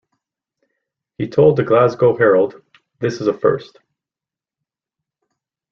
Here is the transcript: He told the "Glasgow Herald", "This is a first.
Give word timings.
He 1.19 1.27
told 1.29 1.57
the 1.57 1.63
"Glasgow 1.63 2.17
Herald", 2.17 2.59
"This 3.01 3.21
is 3.21 3.27
a 3.27 3.33
first. 3.35 3.77